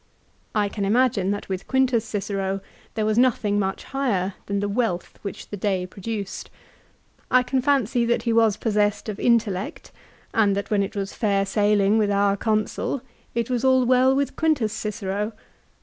I 0.55 0.67
can 0.67 0.83
imagine 0.83 1.29
that 1.29 1.47
with 1.47 1.67
Quintus 1.67 2.03
Cicero 2.03 2.61
there 2.95 3.05
was 3.05 3.19
nothing 3.19 3.59
much 3.59 3.83
higher 3.83 4.33
than 4.47 4.59
the 4.59 4.67
wealth 4.67 5.19
which 5.21 5.49
the 5.49 5.57
day 5.57 5.85
produced. 5.85 6.49
I 7.29 7.43
can 7.43 7.61
fancy 7.61 8.03
that 8.05 8.23
he 8.23 8.33
was 8.33 8.57
possessed 8.57 9.09
of 9.09 9.19
intellect, 9.19 9.91
and 10.33 10.55
that 10.55 10.71
when 10.71 10.81
it 10.81 10.95
was 10.95 11.13
fair 11.13 11.45
sailing 11.45 11.99
with 11.99 12.09
our 12.09 12.35
Consul, 12.35 13.03
it 13.35 13.51
was 13.51 13.63
all 13.63 13.85
well 13.85 14.15
with 14.15 14.35
Quintus 14.35 14.73
Cicero. 14.73 15.33